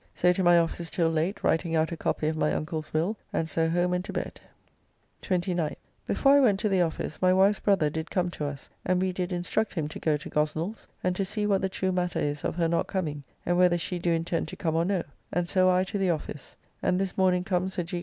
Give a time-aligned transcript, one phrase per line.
[0.15, 3.47] So to my office till late writing out a copy of my uncle's will, and
[3.47, 4.41] so home and to bed.
[5.21, 5.75] 29th.
[6.07, 9.11] Before I went to the office my wife's brother did come to us, and we
[9.13, 12.43] did instruct him to go to Gosnell's and to see what the true matter is
[12.43, 15.69] of her not coming, and whether she do intend to come or no, and so
[15.69, 17.99] I to the office; and this morning come Sir G.